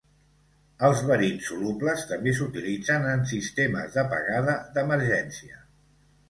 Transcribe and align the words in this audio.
Els 0.85 1.01
verins 1.09 1.49
solubles 1.49 2.05
també 2.11 2.33
s'utilitzen 2.37 3.05
en 3.11 3.27
sistemes 3.33 3.93
d'apagada 3.99 4.57
d'emergència. 4.79 5.63